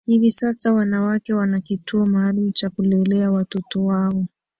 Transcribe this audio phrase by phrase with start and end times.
[0.05, 4.25] Hivi sasa wanawake wana kituo maalum cha kulelea watoto wao